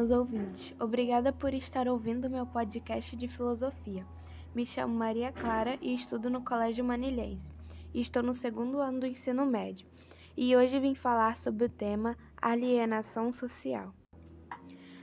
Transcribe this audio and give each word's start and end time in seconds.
caros 0.00 0.10
ouvintes. 0.10 0.74
Obrigada 0.80 1.30
por 1.30 1.52
estar 1.52 1.86
ouvindo 1.86 2.30
meu 2.30 2.46
podcast 2.46 3.14
de 3.14 3.28
filosofia. 3.28 4.06
Me 4.54 4.64
chamo 4.64 4.94
Maria 4.94 5.30
Clara 5.30 5.78
e 5.82 5.94
estudo 5.94 6.30
no 6.30 6.42
Colégio 6.42 6.82
Manilhense. 6.82 7.52
Estou 7.92 8.22
no 8.22 8.32
segundo 8.32 8.80
ano 8.80 9.00
do 9.00 9.06
ensino 9.06 9.44
médio 9.44 9.86
e 10.34 10.56
hoje 10.56 10.80
vim 10.80 10.94
falar 10.94 11.36
sobre 11.36 11.66
o 11.66 11.68
tema 11.68 12.16
alienação 12.40 13.30
social. 13.30 13.92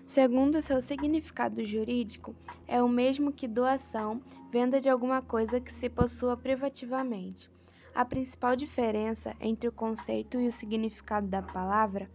Segundo 0.04 0.64
seu 0.64 0.82
significado 0.82 1.64
jurídico, 1.64 2.36
é 2.68 2.82
o 2.82 2.90
mesmo 2.90 3.32
que 3.32 3.48
doação, 3.48 4.20
venda 4.50 4.82
de 4.82 4.90
alguma 4.90 5.22
coisa 5.22 5.60
que 5.60 5.74
se 5.74 5.90
possua 5.90 6.36
privativamente. 6.36 7.52
A 7.94 8.04
principal 8.04 8.56
diferença 8.56 9.36
entre 9.40 9.70
o 9.70 9.72
conceito 9.72 10.40
e 10.40 10.48
o 10.48 10.52
significado 10.52 11.28
da 11.28 11.44
palavra 11.44 12.10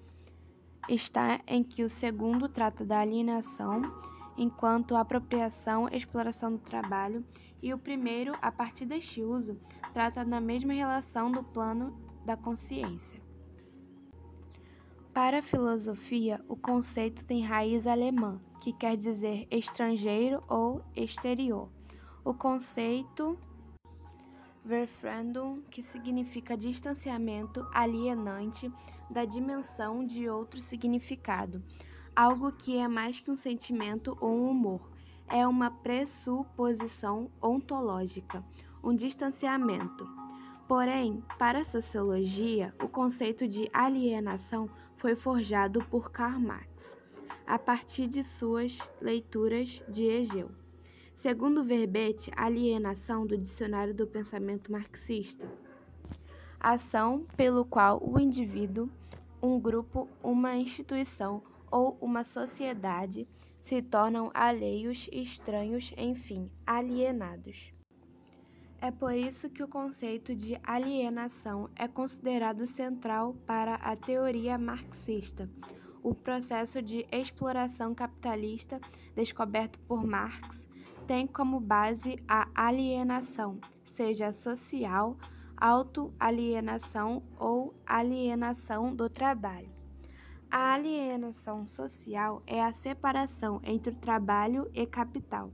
está 0.88 1.40
em 1.46 1.62
que 1.62 1.84
o 1.84 1.88
segundo 1.88 2.48
trata 2.48 2.84
da 2.84 3.00
alienação, 3.00 3.82
enquanto 4.36 4.96
apropriação 4.96 5.88
exploração 5.88 6.52
do 6.52 6.58
trabalho, 6.58 7.24
e 7.62 7.72
o 7.72 7.78
primeiro, 7.78 8.36
a 8.42 8.50
partir 8.50 8.86
deste 8.86 9.22
uso, 9.22 9.56
trata 9.92 10.24
da 10.24 10.40
mesma 10.40 10.72
relação 10.72 11.30
do 11.30 11.42
plano 11.44 11.96
da 12.24 12.36
consciência. 12.36 13.22
Para 15.14 15.38
a 15.40 15.42
filosofia, 15.42 16.42
o 16.48 16.56
conceito 16.56 17.24
tem 17.24 17.44
raiz 17.44 17.86
alemã, 17.86 18.40
que 18.62 18.72
quer 18.72 18.96
dizer 18.96 19.46
estrangeiro 19.50 20.42
ou 20.48 20.82
exterior. 20.96 21.68
O 22.24 22.32
conceito 22.32 23.38
Verfremdung, 24.64 25.62
que 25.70 25.82
significa 25.82 26.56
distanciamento 26.56 27.66
alienante 27.74 28.72
da 29.10 29.24
dimensão 29.24 30.06
de 30.06 30.28
outro 30.28 30.60
significado, 30.60 31.60
algo 32.14 32.52
que 32.52 32.76
é 32.76 32.86
mais 32.86 33.18
que 33.18 33.30
um 33.30 33.36
sentimento 33.36 34.16
ou 34.20 34.30
um 34.30 34.50
humor, 34.50 34.88
é 35.28 35.46
uma 35.46 35.70
pressuposição 35.70 37.28
ontológica, 37.40 38.44
um 38.82 38.94
distanciamento. 38.94 40.08
Porém, 40.68 41.22
para 41.38 41.60
a 41.60 41.64
sociologia, 41.64 42.72
o 42.82 42.88
conceito 42.88 43.48
de 43.48 43.68
alienação 43.72 44.70
foi 44.96 45.16
forjado 45.16 45.84
por 45.86 46.12
Karl 46.12 46.38
Marx, 46.38 47.02
a 47.44 47.58
partir 47.58 48.06
de 48.06 48.22
suas 48.22 48.78
leituras 49.00 49.82
de 49.88 50.04
Hegel. 50.04 50.61
Segundo 51.22 51.60
o 51.60 51.64
verbete 51.64 52.32
alienação 52.36 53.24
do 53.24 53.38
Dicionário 53.38 53.94
do 53.94 54.08
Pensamento 54.08 54.72
Marxista, 54.72 55.48
ação 56.58 57.24
pelo 57.36 57.64
qual 57.64 58.02
o 58.02 58.18
indivíduo, 58.18 58.90
um 59.40 59.60
grupo, 59.60 60.08
uma 60.20 60.56
instituição 60.56 61.40
ou 61.70 61.96
uma 62.00 62.24
sociedade 62.24 63.28
se 63.60 63.80
tornam 63.80 64.32
alheios, 64.34 65.08
estranhos, 65.12 65.94
enfim, 65.96 66.50
alienados. 66.66 67.72
É 68.80 68.90
por 68.90 69.14
isso 69.14 69.48
que 69.48 69.62
o 69.62 69.68
conceito 69.68 70.34
de 70.34 70.58
alienação 70.64 71.70
é 71.76 71.86
considerado 71.86 72.66
central 72.66 73.36
para 73.46 73.76
a 73.76 73.94
teoria 73.94 74.58
marxista. 74.58 75.48
O 76.02 76.16
processo 76.16 76.82
de 76.82 77.06
exploração 77.12 77.94
capitalista 77.94 78.80
descoberto 79.14 79.78
por 79.86 80.04
Marx 80.04 80.71
tem 81.12 81.26
como 81.26 81.60
base 81.60 82.18
a 82.26 82.48
alienação, 82.54 83.58
seja 83.84 84.32
social, 84.32 85.14
autoalienação 85.58 87.22
ou 87.38 87.74
alienação 87.84 88.96
do 88.96 89.10
trabalho. 89.10 89.68
A 90.50 90.72
alienação 90.72 91.66
social 91.66 92.42
é 92.46 92.62
a 92.62 92.72
separação 92.72 93.60
entre 93.62 93.92
o 93.92 93.98
trabalho 93.98 94.70
e 94.72 94.86
capital, 94.86 95.52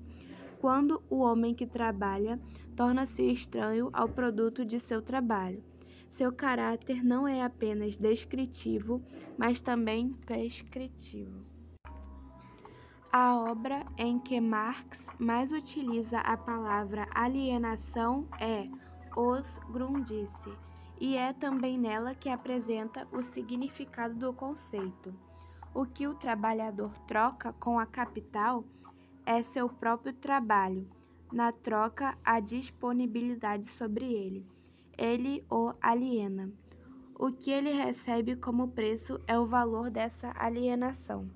quando 0.60 1.02
o 1.10 1.18
homem 1.18 1.56
que 1.56 1.66
trabalha 1.66 2.38
torna-se 2.76 3.24
estranho 3.24 3.90
ao 3.92 4.08
produto 4.08 4.64
de 4.64 4.78
seu 4.78 5.02
trabalho. 5.02 5.60
Seu 6.08 6.30
caráter 6.30 7.02
não 7.02 7.26
é 7.26 7.42
apenas 7.42 7.96
descritivo, 7.96 9.02
mas 9.36 9.60
também 9.60 10.10
prescritivo. 10.24 11.57
A 13.10 13.34
obra 13.36 13.86
em 13.96 14.18
que 14.18 14.38
Marx 14.38 15.06
mais 15.18 15.50
utiliza 15.50 16.20
a 16.20 16.36
palavra 16.36 17.08
alienação 17.14 18.28
é 18.38 18.68
Os 19.16 19.58
Grundrisse, 19.70 20.52
e 21.00 21.16
é 21.16 21.32
também 21.32 21.78
nela 21.78 22.14
que 22.14 22.28
apresenta 22.28 23.08
o 23.10 23.22
significado 23.22 24.14
do 24.14 24.32
conceito. 24.34 25.14
O 25.72 25.86
que 25.86 26.06
o 26.06 26.16
trabalhador 26.16 26.90
troca 27.06 27.54
com 27.54 27.78
a 27.78 27.86
capital 27.86 28.62
é 29.24 29.42
seu 29.42 29.70
próprio 29.70 30.12
trabalho, 30.12 30.86
na 31.32 31.50
troca 31.50 32.14
a 32.22 32.40
disponibilidade 32.40 33.70
sobre 33.70 34.04
ele. 34.12 34.46
Ele 34.98 35.46
o 35.50 35.72
aliena. 35.80 36.52
O 37.18 37.32
que 37.32 37.50
ele 37.50 37.72
recebe 37.72 38.36
como 38.36 38.68
preço 38.68 39.18
é 39.26 39.38
o 39.38 39.46
valor 39.46 39.90
dessa 39.90 40.30
alienação. 40.36 41.26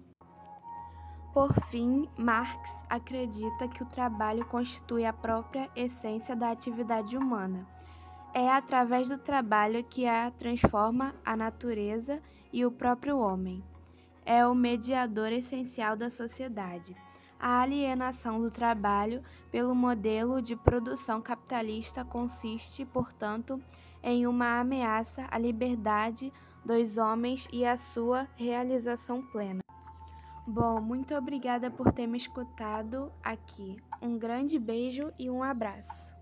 Por 1.32 1.50
fim, 1.70 2.06
Marx 2.18 2.84
acredita 2.90 3.66
que 3.66 3.82
o 3.82 3.86
trabalho 3.86 4.44
constitui 4.44 5.06
a 5.06 5.14
própria 5.14 5.70
essência 5.74 6.36
da 6.36 6.50
atividade 6.50 7.16
humana. 7.16 7.66
É 8.34 8.50
através 8.50 9.08
do 9.08 9.16
trabalho 9.16 9.82
que 9.82 10.06
a 10.06 10.30
transforma 10.30 11.14
a 11.24 11.34
natureza 11.34 12.20
e 12.52 12.66
o 12.66 12.70
próprio 12.70 13.18
homem. 13.18 13.64
É 14.26 14.46
o 14.46 14.54
mediador 14.54 15.32
essencial 15.32 15.96
da 15.96 16.10
sociedade. 16.10 16.94
A 17.40 17.62
alienação 17.62 18.38
do 18.38 18.50
trabalho 18.50 19.22
pelo 19.50 19.74
modelo 19.74 20.42
de 20.42 20.54
produção 20.54 21.22
capitalista 21.22 22.04
consiste, 22.04 22.84
portanto, 22.84 23.58
em 24.02 24.26
uma 24.26 24.60
ameaça 24.60 25.26
à 25.30 25.38
liberdade 25.38 26.30
dos 26.62 26.98
homens 26.98 27.48
e 27.50 27.64
à 27.64 27.78
sua 27.78 28.28
realização 28.36 29.22
plena. 29.22 29.62
Bom, 30.46 30.80
muito 30.80 31.14
obrigada 31.14 31.70
por 31.70 31.92
ter 31.92 32.06
me 32.06 32.18
escutado 32.18 33.12
aqui. 33.22 33.76
Um 34.00 34.18
grande 34.18 34.58
beijo 34.58 35.12
e 35.18 35.30
um 35.30 35.42
abraço. 35.42 36.12